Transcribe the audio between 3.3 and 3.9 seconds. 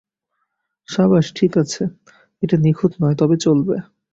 চলবে।